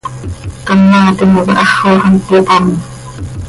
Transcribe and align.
Canoaa 0.65 1.09
timoca 1.17 1.53
haxoj 1.69 1.97
hant 2.03 2.21
cöyopám. 2.27 2.65